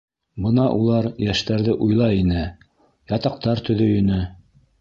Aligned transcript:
Бына 0.45 0.63
улар 0.77 1.09
йәштәрҙе 1.25 1.75
уйлай 1.87 2.19
ине, 2.23 2.41
ятаҡтар 3.15 3.65
төҙөй 3.69 4.03
ине. 4.03 4.23